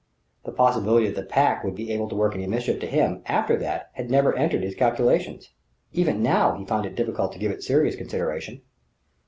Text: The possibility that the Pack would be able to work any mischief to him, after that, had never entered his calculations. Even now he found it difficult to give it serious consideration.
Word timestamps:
The 0.45 0.51
possibility 0.51 1.05
that 1.05 1.15
the 1.15 1.23
Pack 1.27 1.63
would 1.63 1.75
be 1.75 1.91
able 1.93 2.09
to 2.09 2.15
work 2.15 2.33
any 2.33 2.47
mischief 2.47 2.79
to 2.79 2.87
him, 2.87 3.21
after 3.27 3.55
that, 3.57 3.91
had 3.93 4.09
never 4.09 4.35
entered 4.35 4.63
his 4.63 4.73
calculations. 4.73 5.51
Even 5.93 6.23
now 6.23 6.55
he 6.57 6.65
found 6.65 6.87
it 6.87 6.95
difficult 6.95 7.33
to 7.33 7.37
give 7.37 7.51
it 7.51 7.61
serious 7.61 7.95
consideration. 7.95 8.61